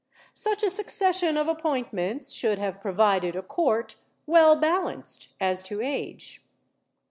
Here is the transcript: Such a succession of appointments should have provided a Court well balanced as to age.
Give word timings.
Such 0.33 0.63
a 0.63 0.71
succession 0.71 1.37
of 1.37 1.47
appointments 1.47 2.31
should 2.31 2.57
have 2.57 2.81
provided 2.81 3.35
a 3.35 3.43
Court 3.43 3.97
well 4.25 4.55
balanced 4.55 5.27
as 5.39 5.61
to 5.65 5.79
age. 5.81 6.41